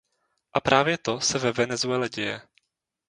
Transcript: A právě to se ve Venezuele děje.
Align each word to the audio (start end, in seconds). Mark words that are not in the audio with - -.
A 0.53 0.59
právě 0.61 0.97
to 0.97 1.19
se 1.19 1.39
ve 1.39 1.51
Venezuele 1.51 2.09
děje. 2.09 2.41